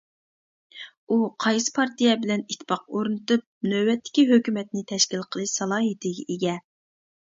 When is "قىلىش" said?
5.37-5.55